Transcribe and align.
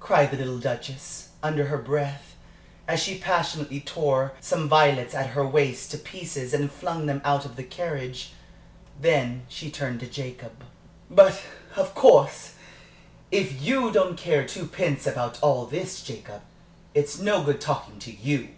cried 0.00 0.28
the 0.32 0.36
little 0.36 0.58
Duchess, 0.58 1.28
under 1.40 1.66
her 1.66 1.78
breath, 1.78 2.34
as 2.88 3.00
she 3.00 3.18
passionately 3.18 3.80
tore 3.80 4.32
some 4.40 4.68
violets 4.68 5.14
at 5.14 5.28
her 5.36 5.46
waist 5.46 5.92
to 5.92 5.98
pieces 5.98 6.52
and 6.52 6.68
flung 6.68 7.06
them 7.06 7.22
out 7.24 7.44
of 7.44 7.54
the 7.54 7.62
carriage. 7.62 8.32
Then 9.00 9.46
she 9.48 9.70
turned 9.70 10.00
to 10.00 10.08
Jacob. 10.08 10.64
"But, 11.08 11.40
of 11.76 11.94
course, 11.94 12.54
if 13.30 13.62
you 13.62 13.92
don't 13.92 14.18
care 14.18 14.44
twopence 14.44 15.06
about 15.06 15.38
all 15.40 15.64
this, 15.66 16.02
Jacob, 16.02 16.42
it's 16.92 17.18
no 17.20 17.44
good 17.44 17.60
talking 17.60 18.00
to 18.00 18.10
you!" 18.10 18.48